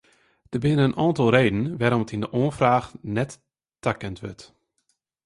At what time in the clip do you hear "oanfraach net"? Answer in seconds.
2.37-3.31